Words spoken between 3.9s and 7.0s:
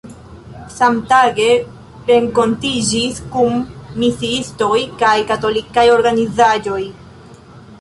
misiistoj kaj katolikaj organizaĵoj.